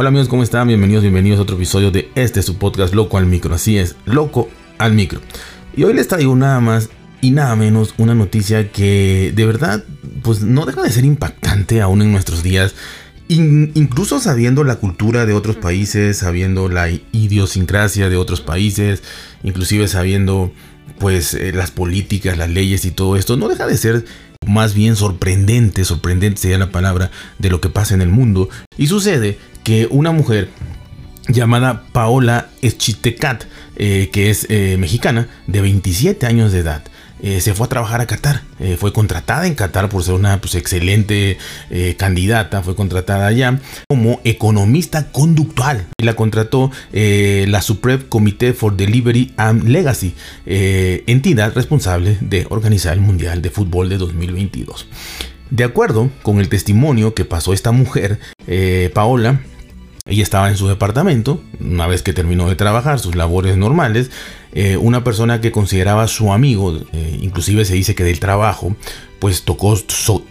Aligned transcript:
Hola 0.00 0.10
amigos, 0.10 0.28
¿cómo 0.28 0.44
están? 0.44 0.68
Bienvenidos, 0.68 1.02
bienvenidos 1.02 1.40
a 1.40 1.42
otro 1.42 1.56
episodio 1.56 1.90
de 1.90 2.08
este 2.14 2.40
su 2.42 2.56
podcast 2.56 2.94
Loco 2.94 3.18
al 3.18 3.26
Micro. 3.26 3.52
Así 3.52 3.78
es, 3.78 3.96
Loco 4.04 4.48
al 4.78 4.92
Micro. 4.92 5.20
Y 5.76 5.82
hoy 5.82 5.92
les 5.92 6.06
traigo 6.06 6.36
nada 6.36 6.60
más 6.60 6.88
y 7.20 7.32
nada 7.32 7.56
menos 7.56 7.94
una 7.98 8.14
noticia 8.14 8.70
que 8.70 9.32
de 9.34 9.44
verdad 9.44 9.82
pues 10.22 10.42
no 10.42 10.66
deja 10.66 10.84
de 10.84 10.92
ser 10.92 11.04
impactante 11.04 11.80
aún 11.80 12.00
en 12.00 12.12
nuestros 12.12 12.44
días. 12.44 12.76
incluso 13.26 14.20
sabiendo 14.20 14.62
la 14.62 14.76
cultura 14.76 15.26
de 15.26 15.32
otros 15.32 15.56
países, 15.56 16.18
sabiendo 16.18 16.68
la 16.68 16.88
idiosincrasia 16.90 18.08
de 18.08 18.16
otros 18.16 18.40
países, 18.40 19.02
inclusive 19.42 19.88
sabiendo 19.88 20.52
pues 21.00 21.34
eh, 21.34 21.50
las 21.52 21.72
políticas, 21.72 22.38
las 22.38 22.50
leyes 22.50 22.84
y 22.84 22.92
todo 22.92 23.16
esto, 23.16 23.36
no 23.36 23.48
deja 23.48 23.66
de 23.66 23.76
ser 23.76 24.04
más 24.46 24.74
bien 24.74 24.94
sorprendente, 24.94 25.84
sorprendente 25.84 26.40
sería 26.40 26.58
la 26.58 26.70
palabra 26.70 27.10
de 27.40 27.50
lo 27.50 27.60
que 27.60 27.68
pasa 27.68 27.94
en 27.94 28.00
el 28.00 28.10
mundo. 28.10 28.48
Y 28.76 28.86
sucede 28.86 29.38
que 29.68 29.86
una 29.90 30.12
mujer 30.12 30.48
llamada 31.28 31.82
Paola 31.92 32.48
Eschitecat, 32.62 33.44
eh, 33.76 34.08
que 34.10 34.30
es 34.30 34.46
eh, 34.48 34.78
mexicana, 34.78 35.28
de 35.46 35.60
27 35.60 36.24
años 36.24 36.52
de 36.52 36.60
edad, 36.60 36.84
eh, 37.22 37.42
se 37.42 37.52
fue 37.52 37.66
a 37.66 37.68
trabajar 37.68 38.00
a 38.00 38.06
Qatar. 38.06 38.44
fue 38.78 38.94
contratada 38.94 39.46
en 39.46 39.54
Qatar 39.54 39.90
por 39.90 40.02
ser 40.02 40.14
una 40.14 40.40
pues, 40.40 40.54
excelente 40.54 41.36
candidata. 41.98 42.62
Fue 42.62 42.74
contratada 42.74 43.26
allá 43.26 43.60
como 43.90 44.22
economista 44.24 45.12
conductual. 45.12 45.86
Y 45.98 46.04
la 46.04 46.14
contrató 46.14 46.70
la 46.92 47.60
Supreme 47.60 48.08
Committee 48.08 48.54
for 48.54 48.74
Delivery 48.74 49.34
and 49.36 49.68
Legacy, 49.68 50.14
entidad 50.46 51.52
responsable 51.54 52.16
de 52.22 52.46
organizar 52.48 52.94
el 52.94 53.00
Mundial 53.00 53.42
de 53.42 53.50
Fútbol 53.50 53.90
de 53.90 53.98
2022. 53.98 54.86
De 55.50 55.64
acuerdo 55.64 56.10
con 56.22 56.38
el 56.40 56.48
testimonio 56.48 57.14
que 57.14 57.24
pasó 57.24 57.52
esta 57.52 57.72
mujer, 57.72 58.20
Paola, 58.94 59.40
ella 60.08 60.22
estaba 60.22 60.48
en 60.48 60.56
su 60.56 60.66
departamento, 60.68 61.42
una 61.60 61.86
vez 61.86 62.02
que 62.02 62.14
terminó 62.14 62.48
de 62.48 62.56
trabajar 62.56 62.98
sus 62.98 63.14
labores 63.14 63.56
normales, 63.56 64.10
eh, 64.52 64.78
una 64.78 65.04
persona 65.04 65.40
que 65.42 65.52
consideraba 65.52 66.08
su 66.08 66.32
amigo, 66.32 66.74
eh, 66.92 67.18
inclusive 67.20 67.66
se 67.66 67.74
dice 67.74 67.94
que 67.94 68.04
del 68.04 68.18
trabajo, 68.18 68.74
pues 69.18 69.42
tocó, 69.42 69.78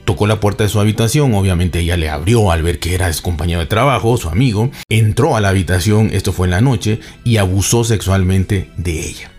tocó 0.03 0.25
la 0.27 0.39
puerta 0.39 0.63
de 0.63 0.69
su 0.69 0.79
habitación, 0.79 1.35
obviamente 1.35 1.79
ella 1.79 1.95
le 1.95 2.09
abrió 2.09 2.51
al 2.51 2.63
ver 2.63 2.79
que 2.79 2.95
era 2.95 3.11
su 3.13 3.21
compañero 3.21 3.59
de 3.59 3.67
trabajo, 3.67 4.17
su 4.17 4.29
amigo, 4.29 4.71
entró 4.89 5.35
a 5.35 5.41
la 5.41 5.49
habitación, 5.49 6.09
esto 6.11 6.33
fue 6.33 6.47
en 6.47 6.51
la 6.51 6.61
noche, 6.61 6.99
y 7.23 7.37
abusó 7.37 7.83
sexualmente 7.83 8.71
de 8.77 8.99
ella. 8.99 9.31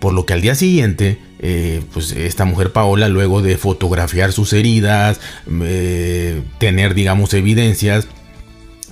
Por 0.00 0.12
lo 0.12 0.26
que 0.26 0.32
al 0.32 0.42
día 0.42 0.54
siguiente, 0.56 1.18
eh, 1.38 1.80
pues 1.92 2.10
esta 2.12 2.44
mujer 2.44 2.72
Paola, 2.72 3.08
luego 3.08 3.40
de 3.40 3.56
fotografiar 3.56 4.32
sus 4.32 4.52
heridas, 4.52 5.20
tener, 6.58 6.94
digamos, 6.94 7.32
evidencias, 7.34 8.08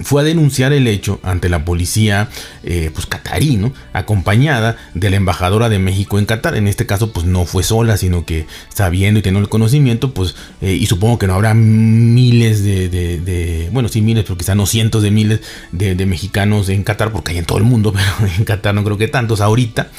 fue 0.02 0.22
a 0.22 0.24
denunciar 0.24 0.72
el 0.72 0.86
hecho 0.88 1.20
ante 1.22 1.48
la 1.48 1.64
policía 1.64 2.28
eh, 2.64 2.90
pues 2.92 3.06
catarí, 3.06 3.60
acompañada 3.92 4.76
de 4.94 5.10
la 5.10 5.16
embajadora 5.16 5.68
de 5.68 5.78
México 5.78 6.18
en 6.18 6.26
Qatar. 6.26 6.56
En 6.56 6.66
este 6.66 6.86
caso 6.86 7.12
pues 7.12 7.26
no 7.26 7.44
fue 7.44 7.62
sola, 7.62 7.96
sino 7.96 8.24
que 8.24 8.46
sabiendo 8.74 9.20
y 9.20 9.22
teniendo 9.22 9.44
el 9.44 9.50
conocimiento, 9.50 10.12
pues 10.12 10.34
eh, 10.60 10.72
y 10.72 10.86
supongo 10.86 11.18
que 11.18 11.26
no 11.26 11.34
habrá 11.34 11.54
miles 11.54 12.64
de, 12.64 13.68
bueno 13.72 13.88
sí 13.88 14.00
miles, 14.00 14.24
pero 14.24 14.36
quizá 14.36 14.54
no 14.54 14.66
cientos 14.66 15.02
de 15.02 15.10
miles 15.10 15.40
de, 15.72 16.04
mexicanos 16.06 16.68
en 16.68 16.82
Qatar, 16.82 17.12
porque 17.12 17.32
hay 17.32 17.38
en 17.38 17.44
todo 17.44 17.58
el 17.58 17.64
mundo, 17.64 17.92
pero 18.18 18.32
en 18.36 18.44
Qatar 18.44 18.74
no 18.74 18.84
creo 18.84 18.98
que 18.98 19.08
tantos 19.08 19.40
ahorita. 19.40 19.90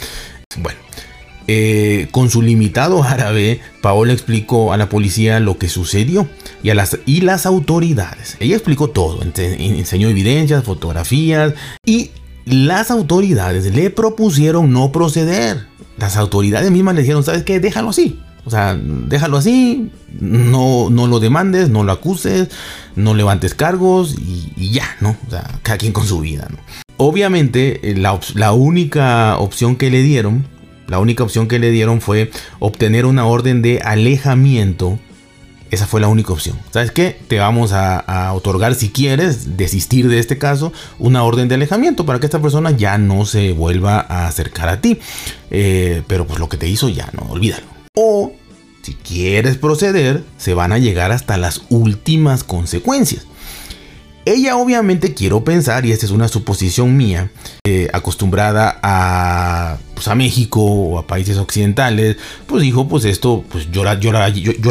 Bueno, 0.58 0.80
eh, 1.48 2.08
con 2.12 2.30
su 2.30 2.42
limitado 2.42 3.04
árabe, 3.04 3.60
Paola 3.82 4.14
explicó 4.14 4.74
a 4.74 4.78
la 4.78 4.90
policía 4.90 5.40
lo 5.40 5.58
que 5.58 5.70
sucedió 5.70 6.28
y, 6.64 6.72
a 6.72 6.76
las, 6.76 6.98
y 7.06 7.22
las 7.22 7.46
autoridades. 7.46 8.38
Ella 8.40 8.56
explicó 8.56 8.90
todo, 8.90 9.22
enseñó 9.22 10.10
evidencias, 10.10 10.64
fotografías 10.64 11.54
y 11.86 12.12
las 12.46 12.92
autoridades 12.92 13.74
le 13.76 13.90
propusieron 13.90 14.72
no 14.72 14.92
proceder. 14.92 15.68
Las 15.98 16.18
autoridades 16.18 16.72
mismas 16.72 16.96
le 16.96 17.02
dijeron, 17.02 17.24
¿sabes 17.24 17.44
qué? 17.44 17.60
Déjalo 17.60 17.90
así. 17.90 18.20
O 18.46 18.52
sea, 18.52 18.80
déjalo 18.80 19.38
así, 19.38 19.90
no, 20.20 20.92
no 20.92 21.08
lo 21.08 21.20
demandes, 21.20 21.70
no 21.70 21.84
lo 21.84 21.92
acuses, 21.92 22.50
no 22.96 23.16
levantes 23.16 23.56
cargos 23.56 24.16
y, 24.20 24.70
ya, 24.72 24.86
¿no? 25.00 25.18
O 25.28 25.32
sea, 25.32 25.60
cada 25.64 25.80
quien 25.80 25.92
con 25.92 26.06
su 26.06 26.20
vida, 26.20 26.48
¿no? 26.52 26.60
Obviamente, 26.98 27.96
la, 27.98 28.20
la 28.36 28.54
única 28.54 29.38
opción 29.40 29.76
que 29.76 29.90
le 29.90 30.04
dieron 30.04 30.46
la 30.88 31.00
única 31.00 31.24
opción 31.24 31.48
que 31.48 31.60
le 31.60 31.72
dieron 31.72 32.02
fue 32.02 32.32
obtener 32.60 33.06
una 33.06 33.26
orden 33.26 33.62
de 33.62 33.80
alejamiento. 33.84 35.00
Esa 35.72 35.88
fue 35.88 36.00
la 36.00 36.08
única 36.08 36.32
opción. 36.32 36.58
¿Sabes 36.72 36.92
qué? 36.92 37.18
Te 37.28 37.40
vamos 37.40 37.72
a, 37.74 38.32
otorgar, 38.34 38.76
si 38.76 38.90
quieres, 38.90 39.58
desistir 39.58 40.08
de 40.08 40.20
este 40.20 40.38
caso, 40.38 40.72
una 41.00 41.24
orden 41.24 41.48
de 41.48 41.56
alejamiento 41.56 42.06
para 42.06 42.20
que 42.20 42.28
esta 42.28 42.42
persona 42.42 42.72
ya 42.72 42.98
no 42.98 43.26
se 43.26 43.52
vuelva 43.52 44.06
a 44.08 44.28
acercar 44.28 44.70
a 44.70 44.80
ti. 44.80 45.00
Eh, 45.50 46.04
pero 46.08 46.28
pues 46.28 46.40
lo 46.40 46.50
que 46.50 46.58
te 46.58 46.68
hizo 46.68 46.88
ya 46.90 47.10
no, 47.14 47.32
olvídalo. 47.32 47.66
O 47.96 48.34
si 48.84 48.94
quieres 48.94 49.58
proceder, 49.58 50.24
se 50.38 50.54
van 50.54 50.72
a 50.72 50.78
llegar 50.78 51.12
hasta 51.12 51.38
las 51.38 51.64
últimas 51.70 52.44
consecuencias. 52.44 53.26
Ella 54.26 54.58
obviamente 54.58 55.14
quiero 55.14 55.44
pensar, 55.44 55.86
y 55.86 55.92
esta 55.92 56.08
es 56.08 56.12
una 56.12 56.28
suposición 56.28 56.98
mía, 56.98 57.30
acostumbrada 57.94 58.80
a, 58.82 59.78
pues, 59.94 60.08
a 60.08 60.16
México 60.16 60.62
o 60.62 60.98
a 60.98 61.06
países 61.06 61.38
occidentales, 61.38 62.18
pues 62.48 62.64
dijo, 62.64 62.88
pues 62.88 63.06
esto, 63.06 63.44
pues 63.50 63.72
yo 63.72 63.84
la, 63.84 64.00
yo, 64.00 64.12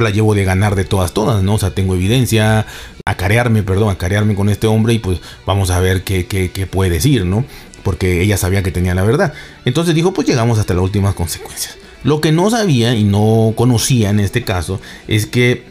la 0.01 0.11
llevo 0.11 0.35
de 0.35 0.45
ganar 0.45 0.75
de 0.75 0.85
todas, 0.85 1.13
todas, 1.13 1.43
¿no? 1.43 1.55
O 1.55 1.59
sea, 1.59 1.71
tengo 1.71 1.95
evidencia, 1.95 2.67
acarearme, 3.05 3.63
perdón, 3.63 3.91
acarearme 3.91 4.35
con 4.35 4.49
este 4.49 4.67
hombre 4.67 4.95
y 4.95 4.99
pues 4.99 5.21
vamos 5.47 5.71
a 5.71 5.79
ver 5.79 6.03
qué, 6.03 6.27
qué, 6.27 6.51
qué 6.51 6.67
puede 6.67 6.91
decir, 6.91 7.25
¿no? 7.25 7.45
Porque 7.83 8.23
ella 8.23 8.37
sabía 8.37 8.63
que 8.63 8.73
tenía 8.73 8.95
la 8.95 9.05
verdad. 9.05 9.35
Entonces 9.65 9.95
dijo, 9.95 10.13
pues 10.13 10.27
llegamos 10.27 10.59
hasta 10.59 10.75
las 10.75 10.83
últimas 10.83 11.15
consecuencias. 11.15 11.77
Lo 12.03 12.21
que 12.21 12.33
no 12.33 12.51
sabía 12.51 12.95
y 12.95 13.05
no 13.05 13.55
conocía 13.57 14.11
en 14.11 14.21
este 14.21 14.43
caso 14.43 14.81
es 15.09 15.27
que 15.27 15.65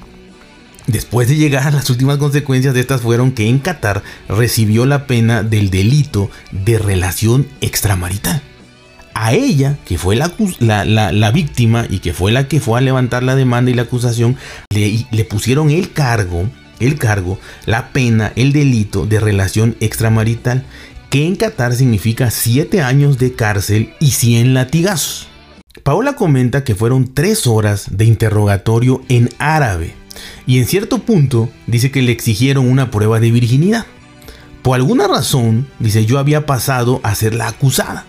Después 0.88 1.30
de 1.30 1.38
llegar 1.38 1.66
a 1.66 1.72
las 1.72 1.90
últimas 1.90 2.18
consecuencias 2.18 2.74
de 2.74 2.82
estas 2.82 3.02
fueron 3.02 3.32
que 3.32 3.48
en 3.48 3.60
Qatar 3.60 4.04
recibió 4.28 4.86
la 4.86 5.08
pena 5.08 5.42
del 5.42 5.70
delito 5.70 6.30
de 6.52 6.78
relación 6.78 7.48
extramarital. 7.62 8.42
A 9.14 9.34
ella, 9.34 9.78
que 9.86 9.98
fue 9.98 10.16
la, 10.16 10.34
la, 10.60 11.32
víctima 11.32 11.86
y 11.90 12.00
que 12.00 12.14
fue 12.14 12.32
la 12.32 12.48
que 12.48 12.60
fue 12.60 12.80
a 12.80 12.82
levantar 12.82 13.24
la 13.24 13.36
demanda 13.36 13.72
y 13.72 13.76
la 13.76 13.84
acusación, 13.84 14.36
le, 14.74 15.06
le 15.10 15.24
pusieron 15.24 15.70
el 15.70 15.94
cargo, 15.94 16.50
el 16.80 16.98
cargo, 16.98 17.40
la 17.66 17.90
pena, 17.94 18.34
el 18.36 18.52
delito 18.52 19.06
de 19.06 19.20
relación 19.20 19.78
extramarital, 19.80 20.66
que 21.10 21.28
en 21.28 21.36
Qatar 21.36 21.76
significa 21.76 22.32
7 22.32 22.82
años 22.82 23.20
de 23.20 23.34
cárcel 23.34 23.94
y 24.00 24.12
100 24.12 24.56
latigazos. 24.56 25.28
Paola 25.84 26.14
comenta 26.14 26.64
que 26.64 26.76
fueron 26.76 27.14
3 27.14 27.48
horas 27.48 27.86
de 27.92 28.06
interrogatorio 28.06 29.04
en 29.10 29.30
árabe 29.38 29.94
y 30.46 30.60
en 30.60 30.66
cierto 30.66 31.00
punto 31.00 31.50
dice 31.68 31.92
que 31.92 32.02
le 32.02 32.12
exigieron 32.12 32.68
una 32.70 32.92
prueba 32.92 33.20
de 33.20 33.32
virginidad. 33.32 33.86
Por 34.62 34.76
alguna 34.76 35.08
razón, 35.08 35.68
dice, 35.80 36.06
yo 36.06 36.20
había 36.20 36.46
pasado 36.46 37.02
a 37.04 37.16
ser 37.16 37.36
la 37.36 37.48
acusada. 37.48 38.06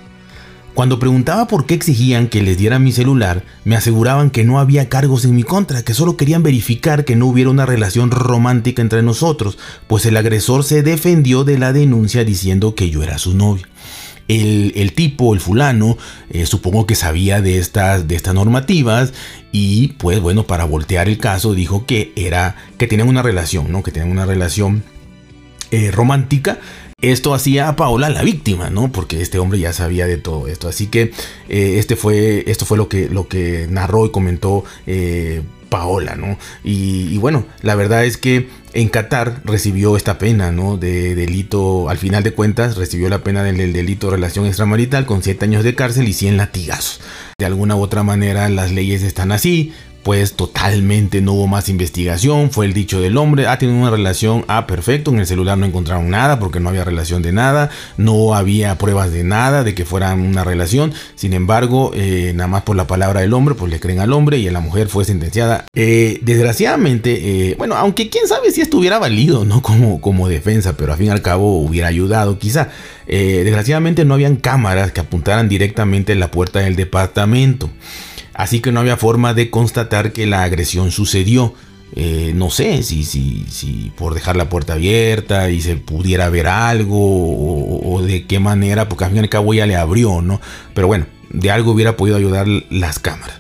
Cuando 0.75 0.99
preguntaba 0.99 1.47
por 1.47 1.67
qué 1.67 1.75
exigían 1.75 2.27
que 2.27 2.43
les 2.43 2.59
diera 2.59 2.81
mi 2.81 2.91
celular, 2.91 3.45
me 3.65 3.77
aseguraban 3.77 4.31
que 4.31 4.43
no 4.43 4.59
había 4.59 4.89
cargos 4.89 5.25
en 5.25 5.37
mi 5.37 5.45
contra, 5.45 5.85
que 5.85 5.95
solo 5.95 6.17
querían 6.17 6.43
verificar 6.43 7.05
que 7.05 7.15
no 7.15 7.27
hubiera 7.27 7.51
una 7.51 7.65
relación 7.65 8.11
romántica 8.11 8.83
entre 8.83 9.03
nosotros, 9.03 9.57
pues 9.87 10.05
el 10.05 10.17
agresor 10.17 10.65
se 10.65 10.83
defendió 10.83 11.45
de 11.45 11.59
la 11.59 11.73
denuncia 11.73 12.25
diciendo 12.25 12.75
que 12.75 12.91
yo 12.91 13.05
era 13.05 13.19
su 13.19 13.35
novio. 13.35 13.67
El, 14.27 14.93
tipo, 14.95 15.35
el 15.35 15.41
fulano, 15.41 15.99
eh, 16.31 16.47
supongo 16.47 16.87
que 16.87 16.95
sabía 16.95 17.43
de 17.43 17.59
estas, 17.59 18.09
de 18.09 18.17
estas 18.17 18.35
normativas 18.35 19.12
y 19.53 19.89
pues 19.99 20.21
bueno, 20.21 20.47
para 20.47 20.65
voltear 20.65 21.09
el 21.09 21.19
caso 21.19 21.55
dijo 21.55 21.85
que 21.85 22.12
era, 22.17 22.57
que 22.79 22.87
tenían 22.87 23.09
una 23.09 23.23
relación, 23.23 23.71
¿no? 23.71 23.83
Que 23.83 23.93
tenían 23.93 24.11
una 24.11 24.27
relación 24.27 24.83
eh, 25.71 25.91
romántica. 25.91 26.59
Esto 27.03 27.35
hacía 27.35 27.69
a 27.69 27.76
Paola 27.76 28.09
la 28.09 28.23
víctima, 28.23 28.71
¿no? 28.71 28.91
Porque 28.91 29.21
este 29.21 29.38
hombre 29.38 29.59
ya 29.59 29.75
sabía 29.75 30.06
de 30.06 30.17
todo 30.17 30.49
esto. 30.49 30.69
Así 30.69 30.87
que 30.87 31.12
eh, 31.50 31.76
este 31.79 31.97
fue, 31.97 32.44
esto 32.50 32.65
fue 32.65 32.79
lo 32.79 32.88
que, 32.88 33.11
lo 33.11 33.29
que 33.29 33.67
narró 33.69 34.06
y 34.06 34.11
comentó 34.11 34.65
Paola, 35.75 36.15
¿no? 36.15 36.38
Y, 36.62 37.19
bueno, 37.19 37.47
la 37.61 37.75
verdad 37.75 38.05
es 38.05 38.17
que 38.17 38.49
en 38.75 38.88
Qatar 38.88 39.41
recibió 39.43 39.97
esta 39.97 40.19
pena, 40.19 40.53
¿no? 40.53 40.76
De 40.76 41.17
delito, 41.17 41.88
al 41.88 41.99
final 41.99 42.23
de 42.23 42.32
cuentas, 42.32 42.76
recibió 42.76 43.09
la 43.09 43.25
pena 43.25 43.43
del, 43.43 43.73
delito 43.73 44.06
de 44.06 44.12
relación 44.12 44.47
extramarital 44.47 45.05
con 45.05 45.25
7 45.25 45.47
años 45.47 45.65
de 45.65 45.75
cárcel 45.75 46.06
y 46.06 46.12
100 46.12 46.37
latigazos. 46.37 47.00
De 47.38 47.44
alguna 47.44 47.75
u 47.75 47.81
otra 47.81 48.05
manera 48.05 48.49
las 48.50 48.71
leyes 48.71 49.03
están 49.03 49.32
así, 49.32 49.73
pues 50.05 50.35
totalmente 50.35 51.23
no 51.23 51.33
hubo 51.33 51.47
más 51.47 51.69
investigación, 51.71 52.51
fue 52.51 52.67
el 52.67 52.75
dicho 52.75 53.01
del 53.01 53.17
hombre, 53.17 53.47
ah, 53.47 53.59
tiene 53.59 53.75
una 53.75 53.91
relación, 53.91 54.45
ah, 54.49 54.67
perfecto, 54.67 55.11
en 55.11 55.19
el 55.19 55.27
celular 55.27 55.56
no 55.56 55.65
encontraron 55.65 56.11
nada 56.11 56.39
porque 56.39 56.61
no 56.61 56.69
había 56.69 56.85
relación 56.85 57.23
de 57.23 57.33
nada, 57.33 57.71
no 57.97 58.35
había 58.35 58.77
pruebas 58.77 59.11
de 59.11 59.25
nada, 59.25 59.65
de 59.65 59.75
que 59.75 59.87
fueran 59.87 60.21
una 60.21 60.45
relación, 60.45 60.93
sin 61.15 61.33
embargo, 61.33 61.91
eh, 61.95 62.33
nada 62.35 62.49
más 62.49 62.62
por 62.62 62.77
la 62.77 62.87
palabra 62.87 63.23
del 63.23 63.33
hombre, 63.33 63.55
pues 63.55 63.73
le 63.73 63.81
creen 63.81 63.99
al 63.99 64.12
hombre 64.12 64.37
y 64.37 64.51
la 64.51 64.61
mujer 64.61 64.89
fue 64.89 65.06
sentenciada. 65.06 65.65
Eh, 65.75 66.21
desgraciadamente, 66.23 67.50
eh, 67.50 67.55
bueno, 67.57 67.75
aunque 67.75 68.11
quién 68.11 68.29
sabe 68.29 68.50
si 68.50 68.61
estuviera 68.61 68.99
válido, 68.99 69.47
¿no? 69.47 69.62
Como, 69.62 70.03
como 70.03 70.29
defensa, 70.29 70.77
pero 70.77 70.93
al 70.93 70.99
fin 70.99 71.07
y 71.07 71.11
al 71.11 71.23
cabo 71.23 71.61
hubiera 71.61 71.89
ayudado 71.89 72.39
quizá. 72.39 72.69
desgraciadamente 73.07 74.05
no 74.05 74.15
habían 74.15 74.37
cámaras 74.37 74.93
que 74.93 75.00
apuntaran 75.00 75.49
directamente 75.49 76.12
en 76.12 76.21
la 76.21 76.31
puerta 76.31 76.61
del 76.61 76.77
departamento 76.77 77.71
así 78.35 78.61
que 78.61 78.73
no 78.73 78.81
había 78.81 78.97
forma 78.97 79.35
de 79.35 79.51
constatar 79.51 80.13
que 80.13 80.27
la 80.27 80.43
agresión 80.43 80.91
sucedió. 80.91 81.55
Eh, 81.97 82.33
no 82.35 82.51
sé 82.51 82.83
si, 82.83 83.05
si, 83.05 83.47
si, 83.49 83.93
por 83.97 84.15
dejar 84.15 84.35
la 84.35 84.49
puerta 84.49 84.73
abierta 84.73 85.51
y 85.51 85.61
se 85.61 85.77
pudiera 85.77 86.29
ver 86.29 86.49
algo 86.49 86.99
o, 86.99 88.03
de 88.03 88.27
qué 88.27 88.41
manera, 88.41 88.89
porque 88.89 89.05
al 89.05 89.11
fin 89.11 89.19
y 89.19 89.21
al 89.21 89.29
cabo 89.29 89.55
ya 89.55 89.67
le 89.67 89.77
abrió, 89.77 90.21
¿no? 90.21 90.41
Pero 90.75 90.89
bueno, 90.89 91.07
de 91.31 91.51
algo 91.53 91.71
hubiera 91.71 91.97
podido 91.97 92.17
ayudar 92.17 92.49
las 92.71 92.99
cámaras. 92.99 93.39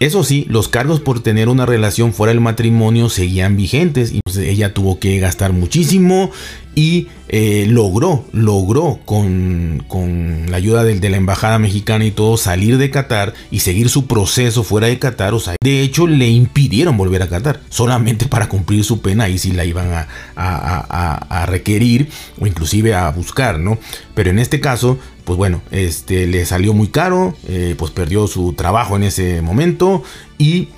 Eso 0.00 0.22
sí, 0.22 0.46
los 0.48 0.68
cargos 0.68 1.00
por 1.00 1.20
tener 1.20 1.48
una 1.48 1.66
relación 1.66 2.12
fuera 2.12 2.32
del 2.32 2.40
matrimonio 2.40 3.08
seguían 3.08 3.56
vigentes 3.56 4.12
y 4.12 4.20
ella 4.40 4.72
tuvo 4.72 5.00
que 5.00 5.18
gastar 5.18 5.52
muchísimo 5.52 6.30
y 6.78 7.08
eh, 7.26 7.66
logró, 7.68 8.24
logró 8.32 9.00
con, 9.04 9.82
la 10.48 10.56
ayuda 10.56 10.84
de, 10.84 11.10
la 11.10 11.16
embajada 11.16 11.58
mexicana 11.58 12.04
y 12.04 12.12
todo 12.12 12.36
salir 12.36 12.78
de 12.78 12.90
Qatar 12.90 13.34
y 13.50 13.60
seguir 13.60 13.88
su 13.88 14.06
proceso 14.06 14.62
fuera 14.62 14.86
de 14.86 15.00
Qatar. 15.00 15.34
O 15.34 15.40
sea, 15.40 15.56
de 15.60 15.82
hecho 15.82 16.06
le 16.06 16.28
impidieron 16.28 16.96
volver 16.96 17.22
a 17.22 17.28
Qatar 17.28 17.60
solamente 17.68 18.26
para 18.26 18.48
cumplir 18.48 18.84
su 18.84 19.00
pena 19.00 19.28
y 19.28 19.38
si 19.38 19.50
la 19.50 19.64
iban 19.64 20.06
a, 20.36 21.46
requerir 21.46 22.08
o 22.40 22.46
inclusive 22.46 22.94
a 22.94 23.10
buscar, 23.10 23.58
¿no? 23.58 23.78
Pero 24.14 24.30
en 24.30 24.38
este 24.38 24.60
caso, 24.60 24.98
pues 25.28 25.36
bueno, 25.36 25.60
este 25.70 26.26
le 26.26 26.46
salió 26.46 26.72
muy 26.72 26.88
caro, 26.88 27.36
eh, 27.46 27.74
pues 27.76 27.90
perdió 27.90 28.26
su 28.28 28.54
trabajo 28.54 28.96
en 28.96 29.02
ese 29.02 29.42
momento 29.42 30.02
y 30.38 30.70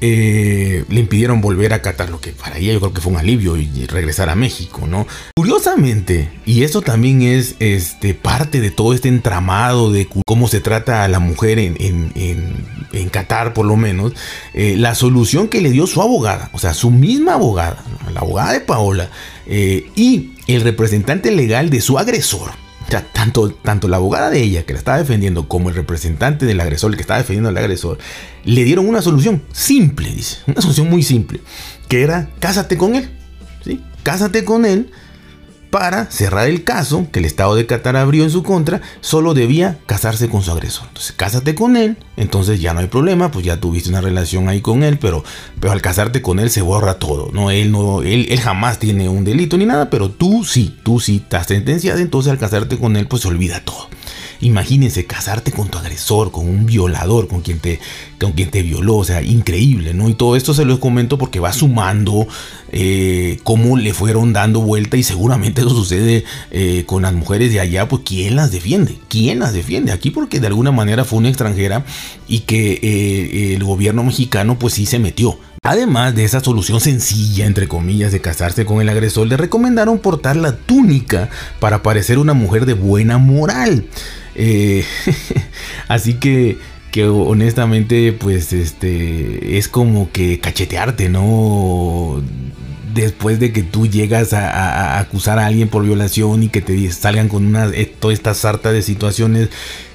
eh, 0.00 0.86
le 0.88 1.00
impidieron 1.00 1.42
volver 1.42 1.74
a 1.74 1.82
Qatar, 1.82 2.08
lo 2.08 2.22
que 2.22 2.30
para 2.30 2.56
ella 2.56 2.72
yo 2.72 2.80
creo 2.80 2.94
que 2.94 3.02
fue 3.02 3.12
un 3.12 3.18
alivio 3.18 3.58
y 3.58 3.84
regresar 3.84 4.30
a 4.30 4.34
México, 4.34 4.86
¿no? 4.86 5.06
Curiosamente, 5.36 6.30
y 6.46 6.62
eso 6.62 6.80
también 6.80 7.20
es 7.20 7.56
este, 7.58 8.14
parte 8.14 8.62
de 8.62 8.70
todo 8.70 8.94
este 8.94 9.08
entramado 9.08 9.92
de 9.92 10.08
cómo 10.24 10.48
se 10.48 10.60
trata 10.60 11.04
a 11.04 11.08
la 11.08 11.18
mujer 11.18 11.58
en, 11.58 11.76
en, 11.78 13.08
Qatar, 13.10 13.52
por 13.52 13.66
lo 13.66 13.76
menos, 13.76 14.14
eh, 14.54 14.76
la 14.78 14.94
solución 14.94 15.48
que 15.48 15.60
le 15.60 15.70
dio 15.70 15.86
su 15.86 16.00
abogada, 16.00 16.48
o 16.54 16.58
sea, 16.58 16.72
su 16.72 16.90
misma 16.90 17.34
abogada, 17.34 17.84
la 18.10 18.20
abogada 18.20 18.54
de 18.54 18.60
Paola, 18.60 19.10
y 19.46 20.30
el 20.46 20.62
representante 20.62 21.30
legal 21.30 21.68
de 21.68 21.82
su 21.82 21.98
agresor, 21.98 22.52
tanto, 22.90 23.50
tanto 23.50 23.88
la 23.88 23.96
abogada 23.96 24.30
de 24.30 24.42
ella 24.42 24.64
que 24.64 24.72
la 24.72 24.78
estaba 24.78 24.98
defendiendo 24.98 25.48
como 25.48 25.68
el 25.68 25.74
representante 25.74 26.46
del 26.46 26.60
agresor, 26.60 26.90
el 26.90 26.96
que 26.96 27.02
estaba 27.02 27.18
defendiendo 27.18 27.48
al 27.48 27.56
agresor, 27.56 27.98
le 28.44 28.64
dieron 28.64 28.88
una 28.88 29.02
solución 29.02 29.42
simple, 29.52 30.12
dice, 30.12 30.38
una 30.46 30.60
solución 30.60 30.90
muy 30.90 31.02
simple, 31.02 31.40
que 31.88 32.02
era 32.02 32.28
cásate 32.40 32.76
con 32.76 32.94
él, 32.96 33.10
¿sí? 33.64 33.80
Cásate 34.02 34.44
con 34.44 34.64
él 34.64 34.90
para 35.70 36.10
cerrar 36.10 36.48
el 36.48 36.64
caso 36.64 37.06
que 37.12 37.20
el 37.20 37.24
Estado 37.24 37.54
de 37.54 37.66
Qatar 37.66 37.96
abrió 37.96 38.24
en 38.24 38.30
su 38.30 38.42
contra, 38.42 38.80
solo 39.00 39.34
debía 39.34 39.78
casarse 39.86 40.28
con 40.28 40.42
su 40.42 40.50
agresor. 40.50 40.88
Entonces, 40.88 41.12
cásate 41.12 41.54
con 41.54 41.76
él, 41.76 41.96
entonces 42.16 42.60
ya 42.60 42.74
no 42.74 42.80
hay 42.80 42.88
problema, 42.88 43.30
pues 43.30 43.44
ya 43.44 43.60
tuviste 43.60 43.88
una 43.88 44.00
relación 44.00 44.48
ahí 44.48 44.60
con 44.60 44.82
él, 44.82 44.98
pero, 44.98 45.24
pero 45.60 45.72
al 45.72 45.80
casarte 45.80 46.22
con 46.22 46.38
él 46.38 46.50
se 46.50 46.62
borra 46.62 46.94
todo. 46.94 47.30
No, 47.32 47.50
él 47.50 47.70
no, 47.70 48.02
él, 48.02 48.26
él 48.30 48.40
jamás 48.40 48.78
tiene 48.78 49.08
un 49.08 49.24
delito 49.24 49.56
ni 49.56 49.66
nada, 49.66 49.90
pero 49.90 50.10
tú 50.10 50.44
sí, 50.44 50.76
tú 50.82 51.00
sí 51.00 51.22
estás 51.22 51.46
sentenciado, 51.46 52.00
entonces 52.00 52.32
al 52.32 52.38
casarte 52.38 52.76
con 52.76 52.96
él, 52.96 53.06
pues 53.06 53.22
se 53.22 53.28
olvida 53.28 53.64
todo. 53.64 53.88
Imagínense 54.42 55.04
casarte 55.04 55.52
con 55.52 55.68
tu 55.68 55.78
agresor, 55.78 56.32
con 56.32 56.48
un 56.48 56.64
violador, 56.64 57.28
con 57.28 57.42
quien 57.42 57.58
te, 57.58 57.78
con 58.20 58.32
quien 58.32 58.50
te 58.50 58.62
violó, 58.62 58.96
o 58.96 59.04
sea, 59.04 59.22
increíble, 59.22 59.94
¿no? 59.94 60.08
Y 60.08 60.14
todo 60.14 60.36
esto 60.36 60.54
se 60.54 60.64
lo 60.64 60.78
comento 60.78 61.18
porque 61.18 61.40
va 61.40 61.52
sumando 61.52 62.26
eh, 62.70 63.38
cómo 63.42 63.76
le 63.76 63.94
fueron 63.94 64.32
dando 64.32 64.60
vuelta 64.60 64.96
y 64.96 65.02
seguramente 65.02 65.62
eso 65.62 65.70
sucede 65.70 66.24
eh, 66.50 66.84
con 66.86 67.02
las 67.02 67.12
mujeres 67.12 67.52
de 67.52 67.60
allá, 67.60 67.88
pues 67.88 68.02
¿quién 68.04 68.36
las 68.36 68.50
defiende? 68.50 68.98
¿Quién 69.08 69.40
las 69.40 69.52
defiende? 69.52 69.92
Aquí 69.92 70.10
porque 70.10 70.40
de 70.40 70.46
alguna 70.46 70.72
manera 70.72 71.04
fue 71.04 71.18
una 71.18 71.28
extranjera 71.28 71.84
y 72.28 72.40
que 72.40 72.78
eh, 72.82 73.54
el 73.54 73.64
gobierno 73.64 74.04
mexicano 74.04 74.58
pues 74.58 74.74
sí 74.74 74.86
se 74.86 74.98
metió. 74.98 75.38
Además 75.62 76.14
de 76.14 76.24
esa 76.24 76.40
solución 76.40 76.80
sencilla, 76.80 77.44
entre 77.44 77.68
comillas, 77.68 78.12
de 78.12 78.22
casarse 78.22 78.64
con 78.64 78.80
el 78.80 78.88
agresor, 78.88 79.26
le 79.26 79.36
recomendaron 79.36 79.98
portar 79.98 80.36
la 80.36 80.56
túnica 80.56 81.28
para 81.58 81.82
parecer 81.82 82.18
una 82.18 82.32
mujer 82.32 82.64
de 82.64 82.72
buena 82.72 83.18
moral. 83.18 83.84
Eh, 84.34 84.84
así 85.88 86.14
que, 86.14 86.56
que 86.90 87.06
honestamente, 87.06 88.12
pues 88.12 88.52
este, 88.52 89.58
es 89.58 89.68
como 89.68 90.10
que 90.10 90.40
cachetearte, 90.40 91.08
¿no? 91.08 92.22
Después 92.94 93.38
de 93.38 93.52
que 93.52 93.62
tú 93.62 93.86
llegas 93.86 94.32
a, 94.32 94.98
acusar 94.98 95.38
a 95.38 95.46
alguien 95.46 95.68
por 95.68 95.84
violación 95.84 96.42
y 96.42 96.48
que 96.48 96.60
te 96.60 96.90
salgan 96.90 97.28
con 97.28 97.46
una, 97.46 97.66
eh, 97.66 97.86
toda 97.86 98.12
esta 98.12 98.34
sarta 98.34 98.72
de 98.72 98.82
situaciones 98.82 99.50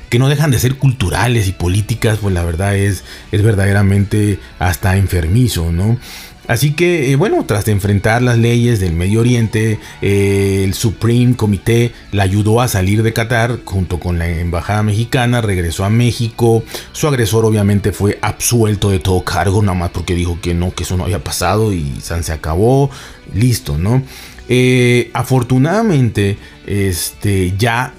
que 0.09 0.19
no 0.19 0.29
dejan 0.29 0.51
de 0.51 0.59
ser 0.59 0.75
culturales 0.75 1.47
y 1.47 1.51
políticas, 1.51 2.19
pues 2.21 2.33
la 2.33 2.43
verdad 2.43 2.75
es, 2.77 3.03
es 3.31 3.43
verdaderamente 3.43 4.39
hasta 4.59 4.95
enfermizo, 4.95 5.71
¿no? 5.71 5.97
Así 6.47 6.73
que, 6.73 7.11
eh, 7.11 7.15
bueno, 7.15 7.43
tras 7.45 7.65
de 7.65 7.71
enfrentar 7.71 8.21
las 8.21 8.37
leyes 8.37 8.79
del 8.79 8.93
Medio 8.93 9.21
Oriente, 9.21 9.79
eh, 10.01 10.61
el 10.63 10.73
Supreme 10.73 11.35
Comité 11.35 11.91
la 12.11 12.23
ayudó 12.23 12.61
a 12.61 12.67
salir 12.67 13.01
de 13.01 13.13
Qatar 13.13 13.59
junto 13.65 13.99
con 13.99 14.19
la 14.19 14.29
embajada 14.29 14.83
mexicana, 14.83 15.41
regresó 15.41 15.85
a 15.85 15.89
México. 15.89 16.63
Su 16.91 17.07
agresor 17.07 17.45
obviamente 17.45 17.91
fue 17.91 18.19
absuelto 18.21 18.91
de 18.91 18.99
todo 18.99 19.23
cargo, 19.23 19.61
nada 19.61 19.77
más 19.77 19.89
porque 19.89 20.13
dijo 20.13 20.39
que 20.41 20.53
no, 20.53 20.73
que 20.73 20.83
eso 20.83 20.97
no 20.97 21.05
había 21.05 21.23
pasado 21.23 21.73
y 21.73 21.93
se 22.01 22.31
acabó, 22.31 22.91
listo, 23.33 23.77
¿no? 23.77 24.03
Eh, 24.47 25.09
afortunadamente, 25.13 26.37
este, 26.67 27.53
ya 27.57 27.93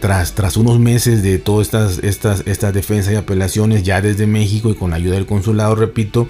tras, 0.00 0.34
tras 0.34 0.56
unos 0.56 0.78
meses 0.78 1.22
de 1.22 1.38
todas 1.38 1.66
estas, 1.66 1.98
estas, 2.02 2.42
estas 2.46 2.74
defensas 2.74 3.12
y 3.12 3.16
apelaciones, 3.16 3.82
ya 3.82 4.00
desde 4.00 4.26
México 4.26 4.70
y 4.70 4.74
con 4.74 4.90
la 4.90 4.96
ayuda 4.96 5.14
del 5.14 5.26
consulado, 5.26 5.74
repito, 5.74 6.28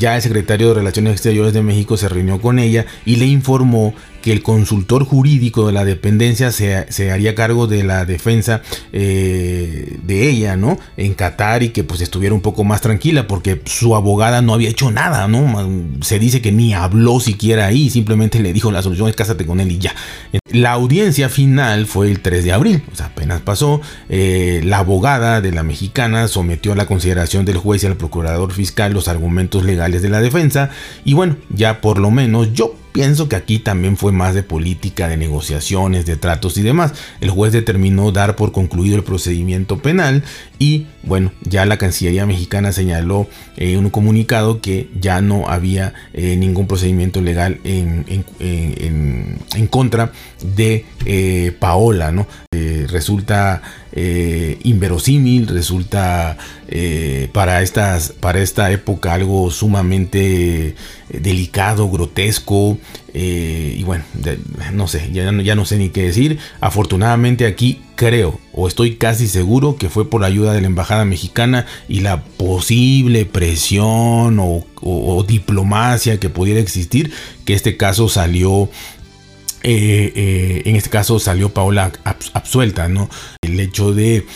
ya 0.00 0.16
el 0.16 0.22
secretario 0.22 0.68
de 0.68 0.74
Relaciones 0.74 1.12
Exteriores 1.12 1.52
de 1.52 1.62
México 1.62 1.96
se 1.98 2.08
reunió 2.08 2.40
con 2.40 2.58
ella 2.58 2.86
y 3.04 3.16
le 3.16 3.26
informó 3.26 3.94
que 4.20 4.32
el 4.32 4.42
consultor 4.42 5.04
jurídico 5.04 5.66
de 5.66 5.72
la 5.72 5.84
dependencia 5.84 6.52
se, 6.52 7.10
haría 7.10 7.34
cargo 7.34 7.66
de 7.66 7.82
la 7.82 8.04
defensa 8.04 8.62
eh, 8.92 9.98
de 10.02 10.28
ella, 10.28 10.56
¿no? 10.56 10.78
En 10.96 11.14
Qatar 11.14 11.62
y 11.62 11.70
que 11.70 11.84
pues 11.84 12.00
estuviera 12.00 12.34
un 12.34 12.40
poco 12.40 12.64
más 12.64 12.80
tranquila 12.80 13.26
porque 13.26 13.60
su 13.64 13.94
abogada 13.94 14.42
no 14.42 14.54
había 14.54 14.68
hecho 14.68 14.90
nada, 14.90 15.28
¿no? 15.28 15.68
Se 16.02 16.18
dice 16.18 16.40
que 16.40 16.52
ni 16.52 16.74
habló 16.74 17.20
siquiera 17.20 17.66
ahí, 17.66 17.90
simplemente 17.90 18.40
le 18.40 18.52
dijo 18.52 18.70
la 18.70 18.82
solución 18.82 19.08
es 19.08 19.16
cásate 19.16 19.46
con 19.46 19.60
él 19.60 19.70
y 19.72 19.78
ya. 19.78 19.94
La 20.52 20.72
audiencia 20.72 21.28
final 21.28 21.86
fue 21.86 22.10
el 22.10 22.20
3 22.20 22.44
de 22.44 22.52
abril, 22.52 22.82
apenas 23.02 23.40
pasó. 23.40 23.80
Eh, 24.08 24.60
la 24.64 24.78
abogada 24.78 25.40
de 25.40 25.52
la 25.52 25.62
mexicana 25.62 26.28
sometió 26.28 26.72
a 26.72 26.76
la 26.76 26.86
consideración 26.86 27.44
del 27.44 27.56
juez 27.56 27.84
y 27.84 27.86
al 27.86 27.96
procurador 27.96 28.52
fiscal 28.52 28.92
los 28.92 29.08
argumentos 29.08 29.64
legales 29.64 30.02
de 30.02 30.08
la 30.08 30.20
defensa 30.20 30.70
y 31.04 31.14
bueno, 31.14 31.36
ya 31.50 31.80
por 31.80 31.98
lo 31.98 32.10
menos 32.10 32.52
yo 32.52 32.74
Pienso 32.92 33.28
que 33.28 33.36
aquí 33.36 33.58
también 33.58 33.96
fue 33.96 34.12
más 34.12 34.34
de 34.34 34.42
política, 34.42 35.08
de 35.08 35.16
negociaciones, 35.16 36.06
de 36.06 36.16
tratos 36.16 36.58
y 36.58 36.62
demás. 36.62 36.92
El 37.20 37.30
juez 37.30 37.52
determinó 37.52 38.10
dar 38.10 38.36
por 38.36 38.52
concluido 38.52 38.96
el 38.96 39.04
procedimiento 39.04 39.78
penal 39.78 40.24
y 40.58 40.86
bueno, 41.02 41.32
ya 41.42 41.64
la 41.64 41.78
Cancillería 41.78 42.26
mexicana 42.26 42.72
señaló 42.72 43.26
en 43.56 43.78
un 43.78 43.90
comunicado 43.90 44.60
que 44.60 44.90
ya 45.00 45.20
no 45.20 45.48
había 45.48 45.94
eh, 46.12 46.36
ningún 46.36 46.66
procedimiento 46.66 47.20
legal 47.20 47.60
en, 47.64 48.04
en, 48.38 49.66
contra 49.68 50.12
de 50.42 50.84
eh, 51.06 51.56
Paola, 51.58 52.12
¿no? 52.12 52.26
Eh, 53.92 54.58
inverosímil, 54.62 55.48
resulta 55.48 56.36
para, 57.32 57.62
estas, 57.62 58.12
para 58.12 58.40
esta 58.40 58.70
época 58.70 59.12
algo 59.12 59.50
sumamente 59.50 60.76
delicado, 61.08 61.90
grotesco, 61.90 62.78
y 63.12 63.82
bueno, 63.82 64.04
no 64.72 64.86
sé, 64.86 65.10
ya, 65.12 65.32
no 65.32 65.64
sé 65.64 65.78
ni 65.78 65.88
qué 65.88 66.04
decir. 66.04 66.38
Afortunadamente 66.60 67.46
aquí 67.46 67.80
creo 67.96 68.40
o 68.52 68.66
estoy 68.66 68.96
casi 68.96 69.28
seguro 69.28 69.76
que 69.76 69.90
fue 69.90 70.08
por 70.08 70.24
ayuda 70.24 70.54
de 70.54 70.62
la 70.62 70.68
embajada 70.68 71.04
mexicana 71.04 71.66
y 71.86 72.00
la 72.00 72.22
posible 72.24 73.26
presión 73.26 74.38
o, 74.40 74.64
diplomacia 75.28 76.18
que 76.18 76.30
pudiera 76.30 76.60
existir 76.60 77.12
que 77.44 77.52
este 77.52 77.76
caso 77.76 78.08
salió 78.08 78.70
eh, 79.62 80.12
eh, 80.14 80.62
en 80.64 80.76
este 80.76 80.90
caso 80.90 81.18
salió 81.18 81.52
Paola 81.52 81.92
absuelta 82.04 82.88
no 82.88 83.10
el 83.42 83.60
hecho 83.60 83.92
de 83.92 84.26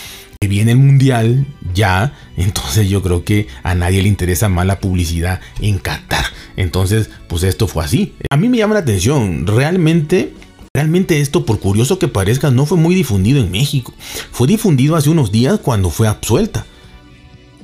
viene 0.49 0.73
el 0.73 0.79
mundial 0.79 1.47
ya, 1.75 2.13
entonces 2.37 2.89
yo 2.89 3.03
creo 3.03 3.25
que 3.25 3.49
a 3.63 3.75
nadie 3.75 4.03
le 4.03 4.09
interesa 4.09 4.49
más 4.49 4.67
la 4.67 4.81
publicidad 4.81 5.41
en 5.61 5.79
Qatar. 5.79 6.27
Entonces, 6.57 7.11
pues 7.29 7.43
esto 7.43 7.67
fue 7.67 7.85
así. 7.85 8.15
A 8.31 8.37
mí 8.37 8.49
me 8.49 8.59
llama 8.59 8.75
la 8.75 8.81
atención, 8.81 9.47
realmente 9.47 10.33
Realmente 10.77 11.21
esto, 11.21 11.47
por 11.47 11.61
curioso 11.61 12.01
que 12.01 12.09
parezca, 12.09 12.51
no 12.51 12.67
fue 12.67 12.77
muy 12.77 12.97
difundido 12.97 13.41
en 13.41 13.53
México. 13.53 13.95
Fue 14.33 14.49
difundido 14.49 14.97
hace 14.97 15.09
unos 15.09 15.31
días 15.31 15.61
cuando 15.63 15.89
fue 15.89 16.09
absuelta. 16.09 16.67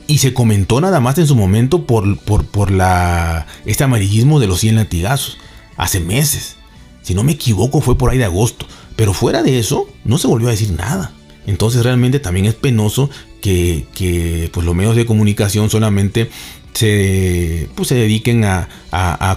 Y 0.07 0.19
se 0.19 0.33
comentó 0.33 0.81
nada 0.81 1.01
más 1.01 1.19
en 1.19 1.27
su 1.27 1.35
momento 1.35 1.87
por, 1.87 2.21
por, 2.21 2.47
por 2.47 2.71
la, 2.71 3.49
este 3.67 3.83
amarillismo 3.83 4.39
de 4.39 4.47
los 4.47 4.61
100 4.61 4.77
latigazos. 4.77 5.39
Hace 5.77 5.99
meses. 5.99 6.55
Si 7.03 7.15
no 7.15 7.23
me 7.23 7.33
equivoco, 7.33 7.81
fue 7.81 7.97
por 7.97 8.11
ahí 8.11 8.19
de 8.19 8.25
agosto. 8.25 8.67
Pero 8.97 9.15
fuera 9.15 9.43
de 9.43 9.59
eso, 9.59 9.89
no 10.05 10.19
se 10.19 10.27
volvió 10.27 10.49
a 10.49 10.53
decir 10.53 10.73
nada. 10.73 11.13
Entonces 11.47 11.83
realmente 11.83 12.21
también 12.21 12.47
es 12.47 12.55
penoso 12.55 13.11
que, 13.41 14.51
pues, 14.53 14.67
los 14.67 14.75
medios 14.75 14.97
de 14.97 15.07
comunicación 15.07 15.71
solamente 15.71 16.31
se, 16.73 17.69
pues, 17.75 17.89
se 17.89 17.97
dediquen 17.97 18.45
a, 18.45 18.69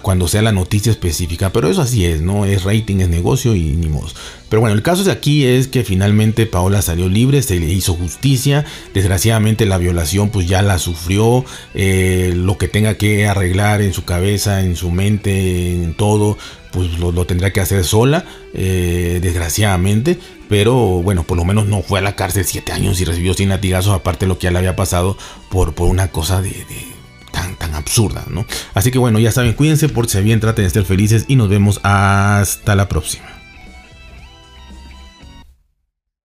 cuando 0.02 0.28
sea 0.28 0.42
la 0.42 0.52
noticia 0.52 0.92
específica. 0.92 1.52
Pero 1.52 1.70
eso 1.70 1.82
así 1.82 2.06
es, 2.06 2.22
¿no? 2.22 2.46
Es 2.46 2.64
rating, 2.64 2.98
es 2.98 3.10
negocio 3.10 3.56
y 3.56 3.62
ni 3.62 3.88
modo. 3.88 4.08
Pero 4.50 4.62
bueno, 4.62 4.76
el 4.76 4.84
caso 4.84 5.04
de 5.04 5.12
aquí 5.12 5.46
es 5.46 5.68
que 5.68 5.84
finalmente 5.84 6.46
Paola 6.46 6.84
salió 6.84 7.10
libre, 7.10 7.42
se 7.42 7.60
le 7.60 7.72
hizo 7.72 7.96
justicia. 7.96 8.66
Desgraciadamente 8.94 9.66
la 9.66 9.80
violación 9.80 10.30
pues 10.30 10.48
ya 10.48 10.62
la 10.62 10.78
sufrió. 10.78 11.44
Eh, 11.74 12.34
lo 12.36 12.60
que 12.60 12.68
tenga 12.68 12.94
que 12.94 13.28
arreglar 13.28 13.82
en 13.82 13.94
su 13.94 14.06
cabeza, 14.06 14.62
en 14.62 14.76
su 14.76 14.92
mente, 14.92 15.74
en 15.74 15.96
todo, 15.96 16.38
pues 16.72 17.00
lo, 17.00 17.26
tendrá 17.26 17.52
que 17.52 17.62
hacer 17.62 17.84
sola, 17.84 18.26
eh, 18.54 19.20
desgraciadamente. 19.24 20.20
Pero 20.50 20.76
bueno, 21.02 21.24
por 21.24 21.38
lo 21.38 21.46
menos 21.46 21.66
no 21.66 21.82
fue 21.82 21.98
a 21.98 22.02
la 22.04 22.16
cárcel 22.16 22.46
siete 22.46 22.74
años 22.74 23.02
y 23.02 23.06
recibió 23.06 23.34
100 23.34 23.50
latigazos, 23.50 23.93
aparte 23.96 24.26
de 24.26 24.30
lo 24.30 24.38
que 24.38 24.46
ya 24.46 24.52
le 24.52 24.60
había 24.60 24.76
pasado 24.76 25.18
por, 25.50 25.74
por 25.74 25.88
una 25.88 26.10
cosa 26.10 26.42
de 26.42 26.66
tan, 27.32 27.56
tan 27.56 27.76
absurda, 27.76 28.24
¿no? 28.30 28.46
Así 28.74 28.92
que 28.92 29.00
bueno, 29.00 29.20
ya 29.20 29.32
saben, 29.32 29.54
cuídense, 29.54 29.90
por 29.90 30.08
si 30.08 30.22
bien, 30.22 30.40
traten 30.40 30.66
de 30.66 30.70
ser 30.70 30.86
felices 30.86 31.26
y 31.28 31.36
nos 31.36 31.50
vemos 31.50 31.80
hasta 31.84 32.76
la 32.76 32.88
próxima. 32.88 33.43